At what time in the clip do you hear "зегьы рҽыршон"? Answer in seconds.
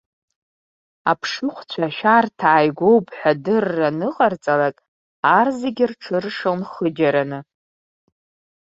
5.59-6.59